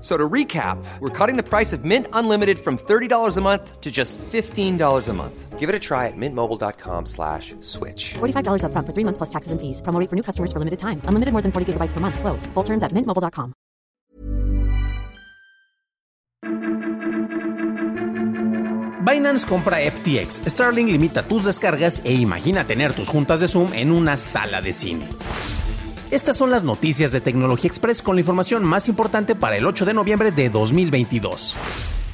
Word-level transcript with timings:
So 0.00 0.16
to 0.16 0.28
recap, 0.28 0.82
we're 1.00 1.10
cutting 1.10 1.36
the 1.36 1.42
price 1.42 1.74
of 1.74 1.84
Mint 1.84 2.06
Unlimited 2.14 2.58
from 2.58 2.78
$30 2.78 3.36
a 3.36 3.40
month 3.42 3.80
to 3.82 3.90
just 3.90 4.16
$15 4.32 5.08
a 5.08 5.12
month. 5.12 5.58
Give 5.58 5.68
it 5.68 5.74
a 5.74 5.78
try 5.78 6.06
at 6.06 6.16
mintmobile.com 6.16 7.04
slash 7.04 7.54
switch. 7.60 8.14
$45 8.14 8.64
upfront 8.64 8.86
for 8.86 8.94
three 8.94 9.04
months 9.04 9.18
plus 9.18 9.28
taxes 9.28 9.52
and 9.52 9.60
fees. 9.60 9.82
Promo 9.82 10.08
for 10.08 10.16
new 10.16 10.22
customers 10.22 10.52
for 10.52 10.58
limited 10.58 10.78
time. 10.78 11.02
Unlimited 11.04 11.32
more 11.32 11.42
than 11.42 11.52
40 11.52 11.74
gigabytes 11.74 11.92
per 11.92 12.00
month. 12.00 12.18
Slows. 12.18 12.46
Full 12.54 12.64
terms 12.64 12.82
at 12.82 12.92
mintmobile.com. 12.92 13.52
Binance 19.02 19.44
compra 19.44 19.80
FTX, 19.80 20.42
Starling 20.46 20.92
limita 20.92 21.22
tus 21.22 21.44
descargas 21.44 22.00
e 22.04 22.14
imagina 22.14 22.64
tener 22.64 22.94
tus 22.94 23.08
juntas 23.08 23.40
de 23.40 23.48
Zoom 23.48 23.72
en 23.74 23.90
una 23.90 24.16
sala 24.16 24.62
de 24.62 24.72
cine. 24.72 25.08
Estas 26.10 26.36
son 26.36 26.50
las 26.50 26.64
noticias 26.64 27.12
de 27.12 27.20
Tecnología 27.20 27.68
Express 27.68 28.02
con 28.02 28.16
la 28.16 28.20
información 28.20 28.64
más 28.64 28.88
importante 28.88 29.36
para 29.36 29.56
el 29.56 29.64
8 29.64 29.84
de 29.84 29.94
noviembre 29.94 30.32
de 30.32 30.50
2022. 30.50 31.54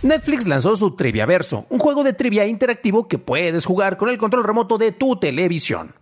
Netflix 0.03 0.47
lanzó 0.47 0.77
su 0.77 0.95
Trivia 0.95 1.25
Verso, 1.25 1.65
un 1.71 1.79
juego 1.79 2.05
de 2.05 2.13
trivia 2.13 2.45
interactivo 2.47 3.09
que 3.09 3.17
puedes 3.17 3.65
jugar 3.65 3.97
con 3.97 4.11
el 4.11 4.19
control 4.19 4.45
remoto 4.45 4.77
de 4.77 4.93
tu 4.93 5.17
televisión. 5.17 5.95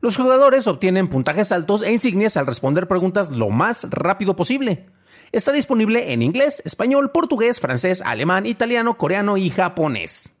Los 0.00 0.16
jugadores 0.16 0.66
obtienen 0.66 1.06
puntajes 1.06 1.52
altos 1.52 1.82
e 1.82 1.92
insignias 1.92 2.36
al 2.36 2.46
responder 2.46 2.88
preguntas 2.88 3.30
lo 3.30 3.50
más 3.50 3.86
rápido 3.88 4.34
posible. 4.34 4.86
Está 5.30 5.52
disponible 5.52 6.12
en 6.12 6.22
inglés, 6.22 6.60
español, 6.64 7.12
portugués, 7.12 7.60
francés, 7.60 8.02
alemán, 8.04 8.46
italiano, 8.46 8.98
coreano 8.98 9.36
y 9.36 9.48
japonés. 9.48 10.37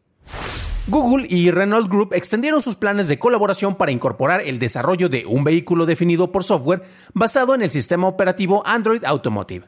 Google 0.88 1.26
y 1.28 1.50
Renault 1.50 1.90
Group 1.90 2.14
extendieron 2.14 2.62
sus 2.62 2.74
planes 2.74 3.08
de 3.08 3.18
colaboración 3.18 3.74
para 3.74 3.92
incorporar 3.92 4.40
el 4.40 4.58
desarrollo 4.58 5.10
de 5.10 5.26
un 5.26 5.44
vehículo 5.44 5.84
definido 5.84 6.32
por 6.32 6.44
software 6.44 6.82
basado 7.12 7.54
en 7.54 7.60
el 7.60 7.70
sistema 7.70 8.08
operativo 8.08 8.62
Android 8.64 9.04
Automotive. 9.04 9.66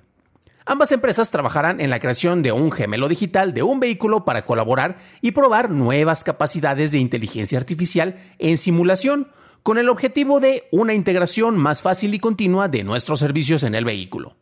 Ambas 0.64 0.92
empresas 0.92 1.30
trabajarán 1.30 1.78
en 1.78 1.90
la 1.90 2.00
creación 2.00 2.40
de 2.40 2.52
un 2.52 2.72
gemelo 2.72 3.06
digital 3.06 3.52
de 3.52 3.62
un 3.62 3.80
vehículo 3.80 4.24
para 4.24 4.46
colaborar 4.46 4.96
y 5.20 5.32
probar 5.32 5.70
nuevas 5.70 6.24
capacidades 6.24 6.90
de 6.90 7.00
inteligencia 7.00 7.58
artificial 7.58 8.16
en 8.38 8.56
simulación, 8.56 9.28
con 9.62 9.76
el 9.76 9.90
objetivo 9.90 10.40
de 10.40 10.68
una 10.72 10.94
integración 10.94 11.58
más 11.58 11.82
fácil 11.82 12.14
y 12.14 12.18
continua 12.18 12.68
de 12.68 12.82
nuestros 12.82 13.18
servicios 13.18 13.62
en 13.62 13.74
el 13.74 13.84
vehículo. 13.84 14.36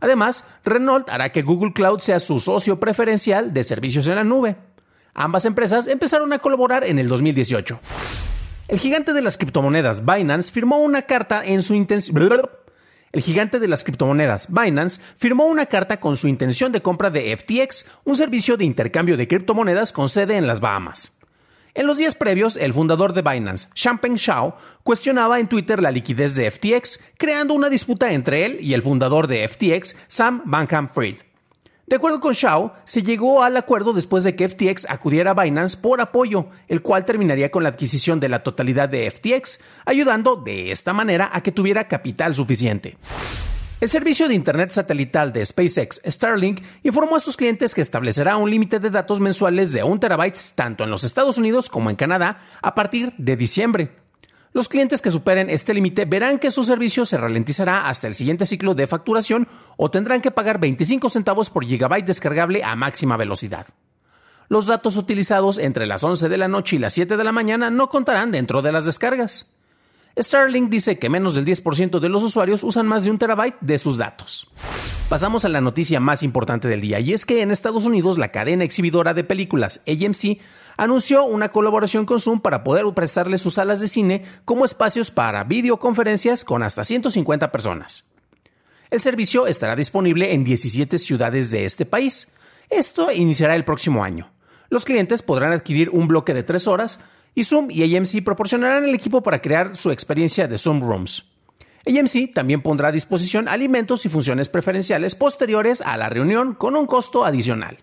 Además, 0.00 0.48
Renault 0.64 1.08
hará 1.10 1.30
que 1.30 1.42
Google 1.42 1.72
Cloud 1.72 2.00
sea 2.00 2.18
su 2.18 2.40
socio 2.40 2.80
preferencial 2.80 3.52
de 3.52 3.62
servicios 3.62 4.08
en 4.08 4.16
la 4.16 4.24
nube. 4.24 4.56
Ambas 5.20 5.46
empresas 5.46 5.88
empezaron 5.88 6.32
a 6.32 6.38
colaborar 6.38 6.84
en 6.84 7.00
el 7.00 7.08
2018. 7.08 7.80
El 8.68 8.78
gigante 8.78 9.12
de 9.12 9.20
las 9.20 9.36
criptomonedas 9.36 10.04
Binance 10.06 10.52
firmó 10.52 10.78
una 10.78 11.02
carta 11.02 11.44
en 11.44 11.60
su 11.62 11.74
intención. 11.74 12.30
El 13.10 13.20
gigante 13.20 13.58
de 13.58 13.66
las 13.66 13.82
criptomonedas 13.82 14.46
Binance 14.48 15.02
firmó 15.16 15.46
una 15.46 15.66
carta 15.66 15.98
con 15.98 16.14
su 16.16 16.28
intención 16.28 16.70
de 16.70 16.82
compra 16.82 17.10
de 17.10 17.36
FTX, 17.36 17.86
un 18.04 18.14
servicio 18.14 18.56
de 18.56 18.64
intercambio 18.64 19.16
de 19.16 19.26
criptomonedas 19.26 19.92
con 19.92 20.08
sede 20.08 20.36
en 20.36 20.46
las 20.46 20.60
Bahamas. 20.60 21.18
En 21.74 21.88
los 21.88 21.96
días 21.96 22.14
previos, 22.14 22.54
el 22.54 22.72
fundador 22.72 23.12
de 23.12 23.22
Binance, 23.22 23.70
Champagne 23.74 24.18
Shao, 24.18 24.56
cuestionaba 24.84 25.40
en 25.40 25.48
Twitter 25.48 25.82
la 25.82 25.90
liquidez 25.90 26.36
de 26.36 26.48
FTX, 26.48 27.00
creando 27.16 27.54
una 27.54 27.68
disputa 27.68 28.12
entre 28.12 28.44
él 28.44 28.58
y 28.60 28.74
el 28.74 28.82
fundador 28.82 29.26
de 29.26 29.48
FTX, 29.48 29.96
Sam 30.06 30.42
Bankman-Fried. 30.44 31.27
De 31.88 31.96
acuerdo 31.96 32.20
con 32.20 32.34
Shao, 32.34 32.74
se 32.84 33.02
llegó 33.02 33.42
al 33.42 33.56
acuerdo 33.56 33.94
después 33.94 34.22
de 34.22 34.36
que 34.36 34.46
FTX 34.46 34.90
acudiera 34.90 35.30
a 35.30 35.42
Binance 35.42 35.78
por 35.78 36.02
apoyo, 36.02 36.48
el 36.68 36.82
cual 36.82 37.06
terminaría 37.06 37.50
con 37.50 37.62
la 37.62 37.70
adquisición 37.70 38.20
de 38.20 38.28
la 38.28 38.42
totalidad 38.42 38.90
de 38.90 39.10
FTX, 39.10 39.60
ayudando 39.86 40.36
de 40.36 40.70
esta 40.70 40.92
manera 40.92 41.30
a 41.32 41.42
que 41.42 41.50
tuviera 41.50 41.88
capital 41.88 42.34
suficiente. 42.34 42.98
El 43.80 43.88
servicio 43.88 44.28
de 44.28 44.34
Internet 44.34 44.70
satelital 44.70 45.32
de 45.32 45.46
SpaceX, 45.46 46.02
Starlink, 46.04 46.60
informó 46.82 47.16
a 47.16 47.20
sus 47.20 47.38
clientes 47.38 47.74
que 47.74 47.80
establecerá 47.80 48.36
un 48.36 48.50
límite 48.50 48.80
de 48.80 48.90
datos 48.90 49.18
mensuales 49.18 49.72
de 49.72 49.82
1 49.82 49.98
terabytes 49.98 50.52
tanto 50.54 50.84
en 50.84 50.90
los 50.90 51.04
Estados 51.04 51.38
Unidos 51.38 51.70
como 51.70 51.88
en 51.88 51.96
Canadá 51.96 52.38
a 52.60 52.74
partir 52.74 53.14
de 53.16 53.36
diciembre. 53.36 54.07
Los 54.52 54.68
clientes 54.68 55.02
que 55.02 55.10
superen 55.10 55.50
este 55.50 55.74
límite 55.74 56.04
verán 56.04 56.38
que 56.38 56.50
su 56.50 56.64
servicio 56.64 57.04
se 57.04 57.18
ralentizará 57.18 57.88
hasta 57.88 58.08
el 58.08 58.14
siguiente 58.14 58.46
ciclo 58.46 58.74
de 58.74 58.86
facturación 58.86 59.46
o 59.76 59.90
tendrán 59.90 60.20
que 60.20 60.30
pagar 60.30 60.58
25 60.58 61.08
centavos 61.08 61.50
por 61.50 61.64
gigabyte 61.64 62.06
descargable 62.06 62.64
a 62.64 62.74
máxima 62.74 63.16
velocidad. 63.16 63.66
Los 64.48 64.66
datos 64.66 64.96
utilizados 64.96 65.58
entre 65.58 65.86
las 65.86 66.02
11 66.02 66.30
de 66.30 66.38
la 66.38 66.48
noche 66.48 66.76
y 66.76 66.78
las 66.78 66.94
7 66.94 67.18
de 67.18 67.24
la 67.24 67.32
mañana 67.32 67.70
no 67.70 67.90
contarán 67.90 68.32
dentro 68.32 68.62
de 68.62 68.72
las 68.72 68.86
descargas. 68.86 69.54
Starlink 70.18 70.70
dice 70.70 70.98
que 70.98 71.10
menos 71.10 71.34
del 71.34 71.44
10% 71.44 72.00
de 72.00 72.08
los 72.08 72.22
usuarios 72.22 72.64
usan 72.64 72.86
más 72.86 73.04
de 73.04 73.10
un 73.10 73.18
terabyte 73.18 73.56
de 73.60 73.78
sus 73.78 73.98
datos. 73.98 74.48
Pasamos 75.08 75.44
a 75.44 75.48
la 75.48 75.60
noticia 75.60 76.00
más 76.00 76.22
importante 76.22 76.66
del 76.66 76.80
día, 76.80 76.98
y 77.00 77.12
es 77.12 77.24
que 77.24 77.40
en 77.40 77.50
Estados 77.50 77.86
Unidos 77.86 78.18
la 78.18 78.32
cadena 78.32 78.64
exhibidora 78.64 79.14
de 79.14 79.24
películas 79.24 79.80
AMC 79.86 80.38
anunció 80.78 81.24
una 81.24 81.50
colaboración 81.50 82.06
con 82.06 82.20
Zoom 82.20 82.40
para 82.40 82.64
poder 82.64 82.86
prestarle 82.94 83.36
sus 83.36 83.54
salas 83.54 83.80
de 83.80 83.88
cine 83.88 84.24
como 84.46 84.64
espacios 84.64 85.10
para 85.10 85.44
videoconferencias 85.44 86.44
con 86.44 86.62
hasta 86.62 86.84
150 86.84 87.52
personas. 87.52 88.04
El 88.90 89.00
servicio 89.00 89.46
estará 89.46 89.76
disponible 89.76 90.32
en 90.32 90.44
17 90.44 90.96
ciudades 90.96 91.50
de 91.50 91.66
este 91.66 91.84
país. 91.84 92.34
Esto 92.70 93.12
iniciará 93.12 93.54
el 93.54 93.64
próximo 93.64 94.02
año. 94.02 94.30
Los 94.70 94.84
clientes 94.84 95.20
podrán 95.22 95.52
adquirir 95.52 95.90
un 95.90 96.08
bloque 96.08 96.32
de 96.32 96.44
3 96.44 96.66
horas 96.68 97.00
y 97.34 97.44
Zoom 97.44 97.70
y 97.70 97.94
AMC 97.94 98.24
proporcionarán 98.24 98.84
el 98.84 98.94
equipo 98.94 99.22
para 99.22 99.42
crear 99.42 99.76
su 99.76 99.90
experiencia 99.90 100.48
de 100.48 100.58
Zoom 100.58 100.80
Rooms. 100.80 101.24
AMC 101.86 102.32
también 102.32 102.62
pondrá 102.62 102.88
a 102.88 102.92
disposición 102.92 103.48
alimentos 103.48 104.06
y 104.06 104.08
funciones 104.08 104.48
preferenciales 104.48 105.14
posteriores 105.14 105.80
a 105.80 105.96
la 105.96 106.08
reunión 106.08 106.54
con 106.54 106.76
un 106.76 106.86
costo 106.86 107.24
adicional. 107.24 107.78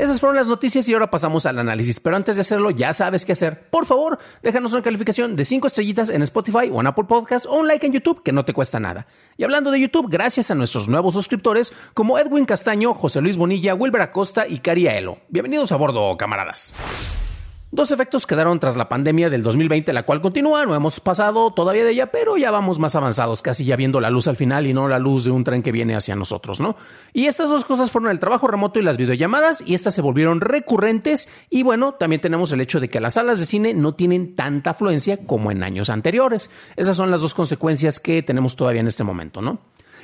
Esas 0.00 0.18
fueron 0.18 0.36
las 0.36 0.46
noticias 0.46 0.88
y 0.88 0.94
ahora 0.94 1.10
pasamos 1.10 1.44
al 1.44 1.58
análisis. 1.58 2.00
Pero 2.00 2.16
antes 2.16 2.36
de 2.36 2.40
hacerlo, 2.40 2.70
ya 2.70 2.94
sabes 2.94 3.26
qué 3.26 3.32
hacer. 3.32 3.68
Por 3.68 3.84
favor, 3.84 4.18
déjanos 4.42 4.72
una 4.72 4.80
calificación 4.80 5.36
de 5.36 5.44
5 5.44 5.66
estrellitas 5.66 6.08
en 6.08 6.22
Spotify 6.22 6.70
o 6.72 6.80
en 6.80 6.86
Apple 6.86 7.04
Podcast 7.04 7.44
o 7.44 7.58
un 7.58 7.68
like 7.68 7.84
en 7.84 7.92
YouTube 7.92 8.22
que 8.22 8.32
no 8.32 8.46
te 8.46 8.54
cuesta 8.54 8.80
nada. 8.80 9.06
Y 9.36 9.44
hablando 9.44 9.70
de 9.70 9.78
YouTube, 9.78 10.08
gracias 10.08 10.50
a 10.50 10.54
nuestros 10.54 10.88
nuevos 10.88 11.12
suscriptores 11.12 11.74
como 11.92 12.18
Edwin 12.18 12.46
Castaño, 12.46 12.94
José 12.94 13.20
Luis 13.20 13.36
Bonilla, 13.36 13.74
Wilber 13.74 14.00
Acosta 14.00 14.48
y 14.48 14.60
Caria 14.60 14.96
Elo. 14.96 15.18
Bienvenidos 15.28 15.70
a 15.70 15.76
bordo, 15.76 16.16
camaradas. 16.16 16.74
Dos 17.72 17.92
efectos 17.92 18.26
quedaron 18.26 18.58
tras 18.58 18.76
la 18.76 18.88
pandemia 18.88 19.30
del 19.30 19.44
2020, 19.44 19.92
la 19.92 20.02
cual 20.02 20.20
continúa, 20.20 20.66
no 20.66 20.74
hemos 20.74 20.98
pasado 20.98 21.52
todavía 21.52 21.84
de 21.84 21.92
ella, 21.92 22.10
pero 22.10 22.36
ya 22.36 22.50
vamos 22.50 22.80
más 22.80 22.96
avanzados, 22.96 23.42
casi 23.42 23.64
ya 23.64 23.76
viendo 23.76 24.00
la 24.00 24.10
luz 24.10 24.26
al 24.26 24.36
final 24.36 24.66
y 24.66 24.74
no 24.74 24.88
la 24.88 24.98
luz 24.98 25.22
de 25.22 25.30
un 25.30 25.44
tren 25.44 25.62
que 25.62 25.70
viene 25.70 25.94
hacia 25.94 26.16
nosotros, 26.16 26.58
¿no? 26.58 26.74
Y 27.12 27.26
estas 27.26 27.48
dos 27.48 27.64
cosas 27.64 27.92
fueron 27.92 28.10
el 28.10 28.18
trabajo 28.18 28.48
remoto 28.48 28.80
y 28.80 28.82
las 28.82 28.96
videollamadas, 28.96 29.62
y 29.64 29.74
estas 29.74 29.94
se 29.94 30.02
volvieron 30.02 30.40
recurrentes, 30.40 31.28
y 31.48 31.62
bueno, 31.62 31.94
también 31.94 32.20
tenemos 32.20 32.50
el 32.50 32.60
hecho 32.60 32.80
de 32.80 32.88
que 32.88 32.98
las 32.98 33.14
salas 33.14 33.38
de 33.38 33.46
cine 33.46 33.72
no 33.72 33.94
tienen 33.94 34.34
tanta 34.34 34.70
afluencia 34.70 35.24
como 35.24 35.52
en 35.52 35.62
años 35.62 35.90
anteriores. 35.90 36.50
Esas 36.74 36.96
son 36.96 37.12
las 37.12 37.20
dos 37.20 37.34
consecuencias 37.34 38.00
que 38.00 38.24
tenemos 38.24 38.56
todavía 38.56 38.80
en 38.80 38.88
este 38.88 39.04
momento, 39.04 39.42
¿no? 39.42 39.60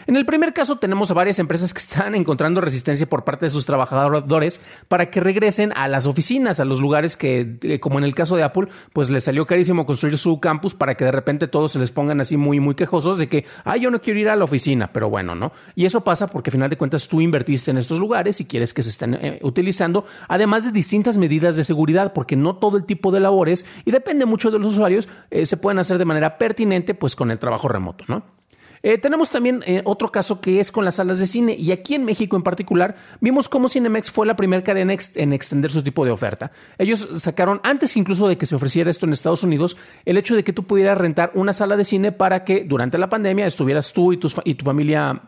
En 0.08 0.14
el 0.14 0.24
primer 0.24 0.52
caso 0.52 0.76
tenemos 0.76 1.10
a 1.10 1.14
varias 1.14 1.40
empresas 1.40 1.74
que 1.74 1.80
están 1.80 2.14
encontrando 2.14 2.60
resistencia 2.60 3.06
por 3.06 3.24
parte 3.24 3.46
de 3.46 3.50
sus 3.50 3.66
trabajadores 3.66 4.62
para 4.86 5.10
que 5.10 5.18
regresen 5.18 5.72
a 5.74 5.88
las 5.88 6.06
oficinas, 6.06 6.60
a 6.60 6.64
los 6.64 6.80
lugares 6.80 7.16
que, 7.16 7.58
eh, 7.62 7.80
como 7.80 7.98
en 7.98 8.04
el 8.04 8.14
caso 8.14 8.36
de 8.36 8.44
Apple, 8.44 8.68
pues 8.92 9.10
les 9.10 9.24
salió 9.24 9.46
carísimo 9.46 9.84
construir 9.84 10.16
su 10.16 10.38
campus 10.38 10.76
para 10.76 10.94
que 10.94 11.04
de 11.04 11.10
repente 11.10 11.48
todos 11.48 11.72
se 11.72 11.80
les 11.80 11.90
pongan 11.90 12.20
así 12.20 12.36
muy, 12.36 12.60
muy 12.60 12.76
quejosos 12.76 13.18
de 13.18 13.28
que, 13.28 13.46
ay, 13.64 13.80
yo 13.80 13.90
no 13.90 14.00
quiero 14.00 14.20
ir 14.20 14.28
a 14.28 14.36
la 14.36 14.44
oficina, 14.44 14.92
pero 14.92 15.10
bueno, 15.10 15.34
¿no? 15.34 15.50
Y 15.74 15.86
eso 15.86 16.04
pasa 16.04 16.28
porque 16.28 16.50
al 16.50 16.52
final 16.52 16.70
de 16.70 16.78
cuentas 16.78 17.08
tú 17.08 17.20
invertiste 17.20 17.72
en 17.72 17.78
estos 17.78 17.98
lugares 17.98 18.40
y 18.40 18.44
quieres 18.44 18.72
que 18.74 18.82
se 18.82 18.90
estén 18.90 19.14
eh, 19.14 19.40
utilizando, 19.42 20.04
además 20.28 20.64
de 20.64 20.70
distintas 20.70 21.16
medidas 21.16 21.56
de 21.56 21.64
seguridad, 21.64 22.12
porque 22.12 22.36
no 22.36 22.54
todo 22.54 22.76
el 22.76 22.84
tipo 22.84 23.10
de 23.10 23.18
labores, 23.18 23.66
y 23.84 23.90
depende 23.90 24.24
mucho 24.24 24.52
de 24.52 24.60
los 24.60 24.74
usuarios, 24.74 25.08
eh, 25.32 25.46
se 25.46 25.56
pueden 25.56 25.80
hacer 25.80 25.98
de 25.98 26.04
manera 26.04 26.38
pertinente, 26.38 26.94
pues 26.94 27.16
con 27.16 27.32
el 27.32 27.40
trabajo 27.40 27.66
remoto, 27.66 28.04
¿no? 28.06 28.36
Eh, 28.82 28.98
tenemos 28.98 29.30
también 29.30 29.62
eh, 29.66 29.82
otro 29.84 30.10
caso 30.12 30.40
que 30.40 30.60
es 30.60 30.70
con 30.70 30.84
las 30.84 30.96
salas 30.96 31.18
de 31.18 31.26
cine 31.26 31.54
y 31.58 31.72
aquí 31.72 31.94
en 31.94 32.04
México 32.04 32.36
en 32.36 32.42
particular 32.42 32.96
vimos 33.20 33.48
cómo 33.48 33.68
Cinemex 33.68 34.10
fue 34.10 34.26
la 34.26 34.36
primera 34.36 34.62
cadena 34.62 34.94
en 35.14 35.32
extender 35.32 35.70
su 35.70 35.82
tipo 35.82 36.04
de 36.04 36.10
oferta. 36.10 36.52
Ellos 36.78 37.08
sacaron, 37.16 37.60
antes 37.62 37.96
incluso 37.96 38.28
de 38.28 38.36
que 38.36 38.46
se 38.46 38.54
ofreciera 38.54 38.90
esto 38.90 39.06
en 39.06 39.12
Estados 39.12 39.42
Unidos, 39.42 39.76
el 40.04 40.16
hecho 40.16 40.36
de 40.36 40.44
que 40.44 40.52
tú 40.52 40.64
pudieras 40.64 40.98
rentar 40.98 41.32
una 41.34 41.52
sala 41.52 41.76
de 41.76 41.84
cine 41.84 42.12
para 42.12 42.44
que 42.44 42.64
durante 42.64 42.98
la 42.98 43.08
pandemia 43.08 43.46
estuvieras 43.46 43.92
tú 43.92 44.12
y, 44.12 44.20
y 44.44 44.54
tu 44.54 44.64
familia 44.64 45.22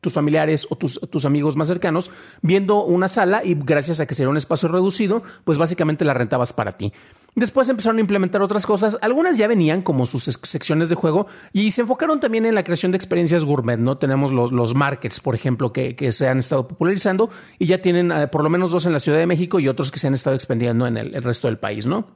tus 0.00 0.12
familiares 0.12 0.66
o 0.70 0.76
tus, 0.76 1.00
tus, 1.10 1.24
amigos 1.24 1.56
más 1.56 1.66
cercanos 1.66 2.12
viendo 2.40 2.84
una 2.84 3.08
sala 3.08 3.44
y 3.44 3.54
gracias 3.54 3.98
a 3.98 4.06
que 4.06 4.14
sería 4.14 4.30
un 4.30 4.36
espacio 4.36 4.68
reducido, 4.68 5.24
pues 5.44 5.58
básicamente 5.58 6.04
la 6.04 6.14
rentabas 6.14 6.52
para 6.52 6.72
ti. 6.72 6.92
Después 7.38 7.68
empezaron 7.68 7.98
a 7.98 8.00
implementar 8.00 8.42
otras 8.42 8.66
cosas, 8.66 8.98
algunas 9.00 9.38
ya 9.38 9.46
venían 9.46 9.82
como 9.82 10.06
sus 10.06 10.24
secciones 10.24 10.88
de 10.88 10.96
juego 10.96 11.28
y 11.52 11.70
se 11.70 11.82
enfocaron 11.82 12.18
también 12.18 12.46
en 12.46 12.54
la 12.56 12.64
creación 12.64 12.90
de 12.90 12.96
experiencias 12.96 13.44
gourmet, 13.44 13.78
¿no? 13.78 13.96
Tenemos 13.96 14.32
los, 14.32 14.50
los 14.50 14.74
markets, 14.74 15.20
por 15.20 15.36
ejemplo, 15.36 15.72
que, 15.72 15.94
que 15.94 16.10
se 16.10 16.26
han 16.26 16.40
estado 16.40 16.66
popularizando 16.66 17.30
y 17.56 17.66
ya 17.66 17.80
tienen 17.80 18.10
eh, 18.10 18.26
por 18.26 18.42
lo 18.42 18.50
menos 18.50 18.72
dos 18.72 18.86
en 18.86 18.92
la 18.92 18.98
Ciudad 18.98 19.18
de 19.18 19.26
México 19.26 19.60
y 19.60 19.68
otros 19.68 19.92
que 19.92 20.00
se 20.00 20.08
han 20.08 20.14
estado 20.14 20.34
expandiendo 20.34 20.88
en 20.88 20.96
el, 20.96 21.14
el 21.14 21.22
resto 21.22 21.46
del 21.46 21.58
país, 21.58 21.86
¿no? 21.86 22.08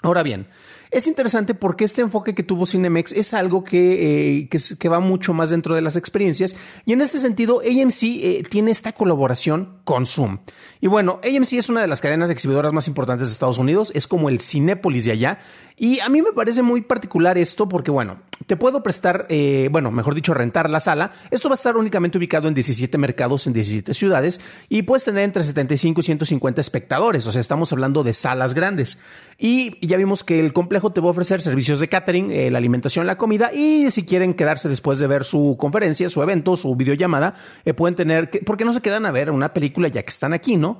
Ahora 0.00 0.22
bien, 0.22 0.48
es 0.92 1.06
interesante 1.06 1.54
porque 1.54 1.84
este 1.84 2.02
enfoque 2.02 2.34
que 2.34 2.42
tuvo 2.42 2.66
Cinemex 2.66 3.12
es 3.12 3.32
algo 3.32 3.64
que, 3.64 4.40
eh, 4.40 4.48
que, 4.78 4.88
va 4.90 5.00
mucho 5.00 5.32
más 5.32 5.48
dentro 5.48 5.74
de 5.74 5.80
las 5.80 5.96
experiencias 5.96 6.54
y 6.84 6.92
en 6.92 7.00
ese 7.00 7.18
sentido 7.18 7.60
AMC 7.60 8.02
eh, 8.02 8.42
tiene 8.48 8.70
esta 8.70 8.92
colaboración 8.92 9.78
con 9.84 10.04
Zoom. 10.04 10.38
Y 10.82 10.88
bueno, 10.88 11.18
AMC 11.24 11.54
es 11.54 11.70
una 11.70 11.80
de 11.80 11.86
las 11.86 12.02
cadenas 12.02 12.28
exhibidoras 12.28 12.74
más 12.74 12.88
importantes 12.88 13.28
de 13.28 13.32
Estados 13.32 13.58
Unidos, 13.58 13.90
es 13.94 14.06
como 14.06 14.28
el 14.28 14.40
Cinépolis 14.40 15.06
de 15.06 15.12
allá 15.12 15.38
y 15.76 16.00
a 16.00 16.08
mí 16.08 16.20
me 16.20 16.32
parece 16.32 16.62
muy 16.62 16.82
particular 16.82 17.38
esto 17.38 17.68
porque 17.68 17.90
bueno, 17.90 18.18
te 18.46 18.56
puedo 18.56 18.82
prestar, 18.82 19.26
eh, 19.28 19.68
bueno, 19.70 19.90
mejor 19.90 20.14
dicho, 20.14 20.34
rentar 20.34 20.68
la 20.68 20.80
sala. 20.80 21.12
Esto 21.30 21.48
va 21.48 21.54
a 21.54 21.56
estar 21.56 21.76
únicamente 21.76 22.18
ubicado 22.18 22.48
en 22.48 22.54
17 22.54 22.98
mercados 22.98 23.46
en 23.46 23.52
17 23.52 23.94
ciudades 23.94 24.40
y 24.68 24.82
puedes 24.82 25.04
tener 25.04 25.24
entre 25.24 25.42
75 25.42 26.00
y 26.00 26.04
150 26.04 26.60
espectadores, 26.60 27.26
o 27.26 27.32
sea, 27.32 27.40
estamos 27.40 27.72
hablando 27.72 28.02
de 28.02 28.12
salas 28.12 28.54
grandes. 28.54 28.98
Y 29.38 29.84
ya 29.86 29.96
vimos 29.96 30.24
que 30.24 30.38
el 30.38 30.52
complejo 30.52 30.81
te 30.90 31.00
va 31.00 31.08
a 31.08 31.10
ofrecer 31.10 31.40
servicios 31.40 31.80
de 31.80 31.88
catering, 31.88 32.30
eh, 32.30 32.50
la 32.50 32.58
alimentación, 32.58 33.06
la 33.06 33.16
comida 33.16 33.52
y 33.52 33.90
si 33.90 34.04
quieren 34.04 34.34
quedarse 34.34 34.68
después 34.68 34.98
de 34.98 35.06
ver 35.06 35.24
su 35.24 35.56
conferencia, 35.58 36.08
su 36.08 36.22
evento, 36.22 36.56
su 36.56 36.74
videollamada, 36.76 37.34
eh, 37.64 37.74
pueden 37.74 37.94
tener, 37.94 38.30
¿por 38.44 38.56
qué 38.56 38.64
no 38.64 38.72
se 38.72 38.80
quedan 38.80 39.06
a 39.06 39.10
ver 39.10 39.30
una 39.30 39.52
película 39.52 39.88
ya 39.88 40.02
que 40.02 40.10
están 40.10 40.32
aquí, 40.32 40.56
no? 40.56 40.78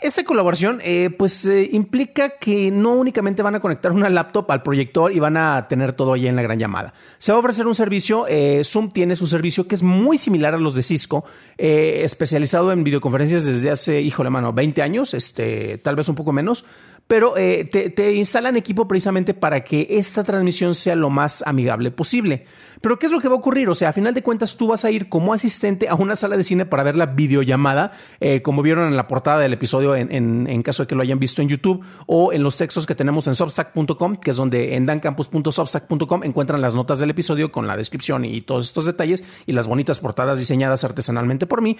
Esta 0.00 0.24
colaboración 0.24 0.80
eh, 0.82 1.10
pues 1.16 1.48
implica 1.70 2.30
que 2.30 2.72
no 2.72 2.94
únicamente 2.94 3.40
van 3.40 3.54
a 3.54 3.60
conectar 3.60 3.92
una 3.92 4.10
laptop 4.10 4.50
al 4.50 4.60
proyector 4.60 5.12
y 5.12 5.20
van 5.20 5.36
a 5.36 5.68
tener 5.68 5.92
todo 5.92 6.14
ahí 6.14 6.26
en 6.26 6.34
la 6.34 6.42
gran 6.42 6.58
llamada. 6.58 6.92
Se 7.18 7.30
va 7.30 7.36
a 7.36 7.38
ofrecer 7.38 7.68
un 7.68 7.76
servicio, 7.76 8.26
Zoom 8.64 8.90
tiene 8.90 9.14
su 9.14 9.28
servicio 9.28 9.68
que 9.68 9.76
es 9.76 9.84
muy 9.84 10.18
similar 10.18 10.54
a 10.54 10.58
los 10.58 10.74
de 10.74 10.82
Cisco, 10.82 11.24
especializado 11.56 12.72
en 12.72 12.82
videoconferencias 12.82 13.46
desde 13.46 13.70
hace, 13.70 14.00
híjole 14.00 14.28
mano, 14.28 14.52
20 14.52 14.82
años, 14.82 15.14
este, 15.14 15.78
tal 15.78 15.94
vez 15.94 16.08
un 16.08 16.16
poco 16.16 16.32
menos 16.32 16.64
pero 17.06 17.36
eh, 17.36 17.64
te, 17.64 18.14
instalan 18.14 18.56
equipo 18.56 18.88
precisamente 18.88 19.34
para 19.34 19.62
que 19.62 19.86
esta 19.90 20.24
transmisión 20.24 20.74
sea 20.74 20.96
lo 20.96 21.10
más 21.10 21.42
amigable 21.46 21.90
posible. 21.90 22.46
Pero 22.80 22.98
¿qué 22.98 23.06
es 23.06 23.12
lo 23.12 23.20
que 23.20 23.28
va 23.28 23.34
a 23.34 23.38
ocurrir? 23.38 23.68
O 23.68 23.74
sea, 23.74 23.90
a 23.90 23.92
final 23.92 24.14
de 24.14 24.22
cuentas 24.22 24.56
tú 24.56 24.68
vas 24.68 24.84
a 24.84 24.90
ir 24.90 25.08
como 25.08 25.34
asistente 25.34 25.88
a 25.88 25.94
una 25.94 26.16
sala 26.16 26.36
de 26.36 26.42
cine 26.42 26.64
para 26.64 26.82
ver 26.82 26.96
la 26.96 27.06
videollamada, 27.06 27.92
eh, 28.20 28.42
como 28.42 28.62
vieron 28.62 28.88
en 28.88 28.96
la 28.96 29.08
portada 29.08 29.40
del 29.40 29.52
episodio 29.52 29.94
en, 29.94 30.62
caso 30.62 30.84
de 30.84 30.86
que 30.86 30.94
lo 30.94 31.02
hayan 31.02 31.18
visto 31.18 31.42
en 31.42 31.48
YouTube 31.48 31.84
o 32.06 32.32
en 32.32 32.42
los 32.42 32.56
textos 32.56 32.86
que 32.86 32.94
tenemos 32.94 33.26
en 33.26 33.34
substack.com, 33.34 34.16
que 34.16 34.30
es 34.30 34.36
donde 34.36 34.74
en 34.74 34.86
dancampus.substack.com 34.86 36.24
encuentran 36.24 36.60
las 36.60 36.74
notas 36.74 36.98
del 36.98 37.10
episodio 37.10 37.52
con 37.52 37.66
la 37.66 37.76
descripción 37.76 38.24
y 38.24 38.40
todos 38.40 38.64
estos 38.64 38.86
detalles 38.86 39.22
y 39.46 39.52
las 39.52 39.68
bonitas 39.68 40.00
portadas 40.00 40.38
diseñadas 40.38 40.82
artesanalmente 40.82 41.46
por 41.46 41.60
mí. 41.62 41.76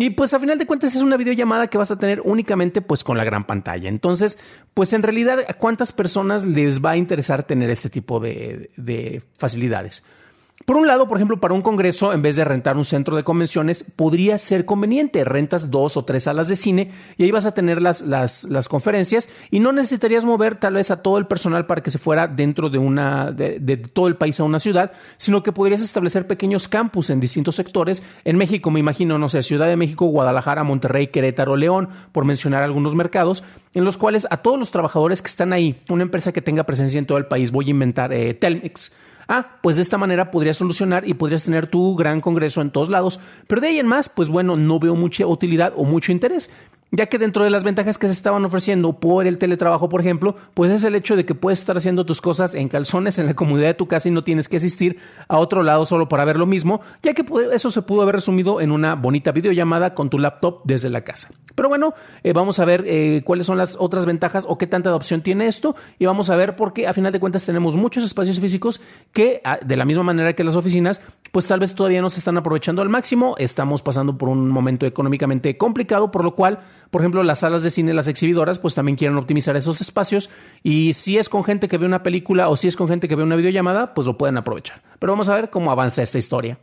Y 0.00 0.10
pues 0.10 0.32
a 0.32 0.38
final 0.38 0.58
de 0.58 0.66
cuentas 0.66 0.94
es 0.94 1.02
una 1.02 1.16
videollamada 1.16 1.66
que 1.66 1.76
vas 1.76 1.90
a 1.90 1.98
tener 1.98 2.22
únicamente 2.24 2.80
pues 2.80 3.02
con 3.02 3.18
la 3.18 3.24
gran 3.24 3.44
pantalla. 3.44 3.88
Entonces, 3.88 4.38
pues 4.72 4.92
en 4.92 5.02
realidad, 5.02 5.40
¿a 5.48 5.54
cuántas 5.54 5.92
personas 5.92 6.46
les 6.46 6.82
va 6.84 6.90
a 6.92 6.96
interesar 6.96 7.42
tener 7.42 7.68
este 7.68 7.90
tipo 7.90 8.20
de, 8.20 8.70
de 8.76 9.22
facilidades? 9.36 10.04
Por 10.68 10.76
un 10.76 10.86
lado, 10.86 11.08
por 11.08 11.16
ejemplo, 11.16 11.40
para 11.40 11.54
un 11.54 11.62
congreso, 11.62 12.12
en 12.12 12.20
vez 12.20 12.36
de 12.36 12.44
rentar 12.44 12.76
un 12.76 12.84
centro 12.84 13.16
de 13.16 13.24
convenciones, 13.24 13.82
podría 13.82 14.36
ser 14.36 14.66
conveniente. 14.66 15.24
Rentas 15.24 15.70
dos 15.70 15.96
o 15.96 16.04
tres 16.04 16.24
salas 16.24 16.46
de 16.48 16.56
cine 16.56 16.90
y 17.16 17.24
ahí 17.24 17.30
vas 17.30 17.46
a 17.46 17.54
tener 17.54 17.80
las, 17.80 18.02
las, 18.02 18.44
las 18.44 18.68
conferencias 18.68 19.30
y 19.50 19.60
no 19.60 19.72
necesitarías 19.72 20.26
mover 20.26 20.56
tal 20.56 20.74
vez 20.74 20.90
a 20.90 21.00
todo 21.00 21.16
el 21.16 21.26
personal 21.26 21.64
para 21.64 21.82
que 21.82 21.88
se 21.88 21.96
fuera 21.96 22.26
dentro 22.26 22.68
de, 22.68 22.76
una, 22.76 23.32
de, 23.32 23.60
de 23.60 23.78
todo 23.78 24.08
el 24.08 24.16
país 24.16 24.40
a 24.40 24.44
una 24.44 24.60
ciudad, 24.60 24.92
sino 25.16 25.42
que 25.42 25.52
podrías 25.52 25.80
establecer 25.80 26.26
pequeños 26.26 26.68
campus 26.68 27.08
en 27.08 27.18
distintos 27.18 27.54
sectores. 27.54 28.02
En 28.26 28.36
México, 28.36 28.70
me 28.70 28.78
imagino, 28.78 29.18
no 29.18 29.30
sé, 29.30 29.42
Ciudad 29.42 29.68
de 29.68 29.76
México, 29.76 30.04
Guadalajara, 30.04 30.64
Monterrey, 30.64 31.06
Querétaro, 31.06 31.56
León, 31.56 31.88
por 32.12 32.26
mencionar 32.26 32.62
algunos 32.62 32.94
mercados, 32.94 33.42
en 33.72 33.86
los 33.86 33.96
cuales 33.96 34.26
a 34.30 34.36
todos 34.36 34.58
los 34.58 34.70
trabajadores 34.70 35.22
que 35.22 35.28
están 35.28 35.54
ahí, 35.54 35.80
una 35.88 36.02
empresa 36.02 36.30
que 36.32 36.42
tenga 36.42 36.64
presencia 36.64 36.98
en 36.98 37.06
todo 37.06 37.16
el 37.16 37.24
país, 37.24 37.52
voy 37.52 37.68
a 37.68 37.70
inventar 37.70 38.12
eh, 38.12 38.34
Telmex 38.34 38.92
Ah, 39.28 39.58
pues 39.62 39.76
de 39.76 39.82
esta 39.82 39.98
manera 39.98 40.30
podrías 40.30 40.56
solucionar 40.56 41.06
y 41.06 41.14
podrías 41.14 41.44
tener 41.44 41.66
tu 41.66 41.94
gran 41.94 42.20
congreso 42.22 42.62
en 42.62 42.70
todos 42.70 42.88
lados. 42.88 43.20
Pero 43.46 43.60
de 43.60 43.68
ahí 43.68 43.78
en 43.78 43.86
más, 43.86 44.08
pues 44.08 44.30
bueno, 44.30 44.56
no 44.56 44.78
veo 44.80 44.94
mucha 44.94 45.26
utilidad 45.26 45.74
o 45.76 45.84
mucho 45.84 46.12
interés 46.12 46.50
ya 46.90 47.06
que 47.06 47.18
dentro 47.18 47.44
de 47.44 47.50
las 47.50 47.64
ventajas 47.64 47.98
que 47.98 48.06
se 48.06 48.12
estaban 48.12 48.44
ofreciendo 48.44 48.94
por 48.94 49.26
el 49.26 49.38
teletrabajo, 49.38 49.88
por 49.88 50.00
ejemplo, 50.00 50.36
pues 50.54 50.70
es 50.70 50.84
el 50.84 50.94
hecho 50.94 51.16
de 51.16 51.26
que 51.26 51.34
puedes 51.34 51.58
estar 51.58 51.76
haciendo 51.76 52.06
tus 52.06 52.20
cosas 52.20 52.54
en 52.54 52.68
calzones 52.68 53.18
en 53.18 53.26
la 53.26 53.34
comodidad 53.34 53.68
de 53.68 53.74
tu 53.74 53.86
casa 53.86 54.08
y 54.08 54.12
no 54.12 54.24
tienes 54.24 54.48
que 54.48 54.56
asistir 54.56 54.98
a 55.28 55.38
otro 55.38 55.62
lado 55.62 55.84
solo 55.86 56.08
para 56.08 56.24
ver 56.24 56.38
lo 56.38 56.46
mismo, 56.46 56.80
ya 57.02 57.14
que 57.14 57.24
eso 57.52 57.70
se 57.70 57.82
pudo 57.82 58.02
haber 58.02 58.16
resumido 58.16 58.60
en 58.60 58.72
una 58.72 58.94
bonita 58.94 59.32
videollamada 59.32 59.94
con 59.94 60.10
tu 60.10 60.18
laptop 60.18 60.62
desde 60.64 60.88
la 60.88 61.02
casa. 61.02 61.30
Pero 61.54 61.68
bueno, 61.68 61.94
eh, 62.22 62.32
vamos 62.32 62.58
a 62.58 62.64
ver 62.64 62.84
eh, 62.86 63.22
cuáles 63.24 63.46
son 63.46 63.58
las 63.58 63.76
otras 63.78 64.06
ventajas 64.06 64.46
o 64.48 64.56
qué 64.58 64.66
tanta 64.66 64.90
adopción 64.90 65.22
tiene 65.22 65.46
esto 65.46 65.76
y 65.98 66.06
vamos 66.06 66.30
a 66.30 66.36
ver 66.36 66.56
por 66.56 66.72
qué 66.72 66.86
a 66.86 66.94
final 66.94 67.12
de 67.12 67.20
cuentas 67.20 67.44
tenemos 67.44 67.76
muchos 67.76 68.04
espacios 68.04 68.40
físicos 68.40 68.80
que 69.12 69.40
ah, 69.44 69.58
de 69.64 69.76
la 69.76 69.84
misma 69.84 70.04
manera 70.04 70.32
que 70.32 70.44
las 70.44 70.56
oficinas, 70.56 71.02
pues 71.32 71.46
tal 71.46 71.60
vez 71.60 71.74
todavía 71.74 72.00
no 72.00 72.10
se 72.10 72.18
están 72.18 72.36
aprovechando 72.36 72.80
al 72.80 72.88
máximo, 72.88 73.34
estamos 73.38 73.82
pasando 73.82 74.16
por 74.16 74.28
un 74.28 74.48
momento 74.48 74.86
económicamente 74.86 75.56
complicado, 75.56 76.10
por 76.10 76.24
lo 76.24 76.34
cual 76.34 76.60
por 76.90 77.02
ejemplo, 77.02 77.22
las 77.22 77.40
salas 77.40 77.62
de 77.62 77.70
cine, 77.70 77.94
las 77.94 78.08
exhibidoras, 78.08 78.58
pues 78.58 78.74
también 78.74 78.96
quieren 78.96 79.16
optimizar 79.16 79.56
esos 79.56 79.80
espacios 79.80 80.30
y 80.62 80.92
si 80.94 81.18
es 81.18 81.28
con 81.28 81.44
gente 81.44 81.68
que 81.68 81.78
ve 81.78 81.86
una 81.86 82.02
película 82.02 82.48
o 82.48 82.56
si 82.56 82.68
es 82.68 82.76
con 82.76 82.88
gente 82.88 83.08
que 83.08 83.16
ve 83.16 83.22
una 83.22 83.36
videollamada, 83.36 83.94
pues 83.94 84.06
lo 84.06 84.16
pueden 84.16 84.38
aprovechar. 84.38 84.82
Pero 84.98 85.12
vamos 85.12 85.28
a 85.28 85.34
ver 85.34 85.50
cómo 85.50 85.70
avanza 85.70 86.02
esta 86.02 86.18
historia. 86.18 86.58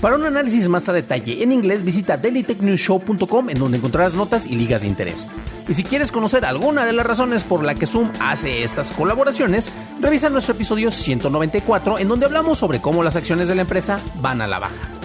Para 0.00 0.16
un 0.16 0.24
análisis 0.24 0.68
más 0.68 0.88
a 0.88 0.92
detalle 0.92 1.42
en 1.42 1.52
inglés, 1.52 1.82
visita 1.82 2.18
dailytechnewshow.com 2.18 3.48
en 3.48 3.58
donde 3.58 3.78
encontrarás 3.78 4.12
notas 4.12 4.46
y 4.46 4.54
ligas 4.54 4.82
de 4.82 4.88
interés. 4.88 5.26
Y 5.68 5.74
si 5.74 5.84
quieres 5.84 6.12
conocer 6.12 6.44
alguna 6.44 6.84
de 6.84 6.92
las 6.92 7.06
razones 7.06 7.44
por 7.44 7.64
la 7.64 7.74
que 7.74 7.86
Zoom 7.86 8.10
hace 8.20 8.62
estas 8.62 8.90
colaboraciones, 8.90 9.72
revisa 10.00 10.28
nuestro 10.28 10.54
episodio 10.54 10.90
194 10.90 11.98
en 11.98 12.08
donde 12.08 12.26
hablamos 12.26 12.58
sobre 12.58 12.80
cómo 12.80 13.02
las 13.02 13.16
acciones 13.16 13.48
de 13.48 13.54
la 13.54 13.62
empresa 13.62 13.98
van 14.20 14.42
a 14.42 14.46
la 14.46 14.58
baja. 14.58 14.95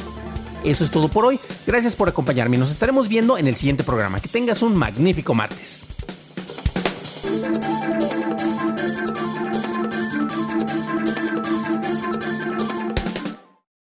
Eso 0.64 0.84
es 0.84 0.92
todo 0.92 1.08
por 1.08 1.26
hoy. 1.26 1.40
Gracias 1.66 1.96
por 1.96 2.08
acompañarme. 2.10 2.58
Nos 2.58 2.72
estaremos 2.72 3.08
viendo 3.08 3.38
en 3.38 3.48
el 3.48 3.56
siguiente 3.56 3.84
programa. 3.84 4.20
Que 4.20 4.30
tengas 4.30 4.62
un 4.62 4.76
magnífico 4.76 5.34
martes. 5.34 5.86